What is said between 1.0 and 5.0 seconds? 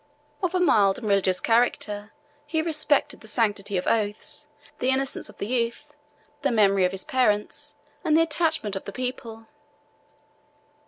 religious character, he respected the sanctity of oaths, the